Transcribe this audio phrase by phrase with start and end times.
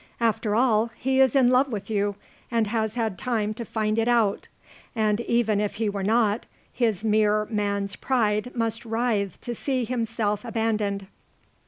[0.19, 2.15] After all, he is in love with you
[2.49, 4.47] and has had time to find it out;
[4.95, 10.43] and even if he were not, his mere man's pride must writhe to see himself
[10.43, 11.05] abandoned.